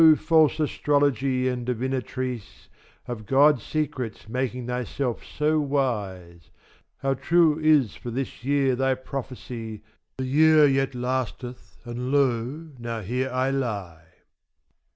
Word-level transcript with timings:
false 0.17 0.59
astrology 0.59 1.47
and 1.47 1.63
devinatrice,6 1.67 2.69
Of 3.07 3.27
God's 3.27 3.61
secrets 3.61 4.27
making 4.27 4.65
thyself 4.65 5.21
so 5.23 5.59
wise; 5.59 6.49
How 7.03 7.13
true 7.13 7.59
is 7.59 7.93
for 7.93 8.09
this 8.09 8.43
year 8.43 8.75
thy 8.75 8.95
prophecy, 8.95 9.83
The 10.17 10.25
year 10.25 10.65
yet 10.65 10.95
lasteth, 10.95 11.77
and 11.85 12.11
lo 12.11 12.69
now 12.79 13.01
here 13.01 13.29
I 13.31 13.51
lie. 13.51 14.05